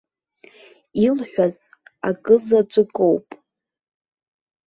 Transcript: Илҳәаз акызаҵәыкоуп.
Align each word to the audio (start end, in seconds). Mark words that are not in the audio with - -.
Илҳәаз 1.05 1.55
акызаҵәыкоуп. 2.09 3.27